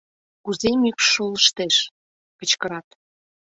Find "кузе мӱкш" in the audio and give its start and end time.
0.43-1.05